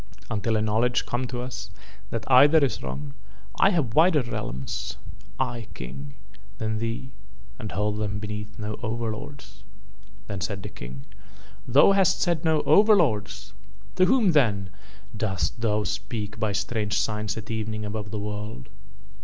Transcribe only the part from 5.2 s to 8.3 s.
I King, than thee and hold them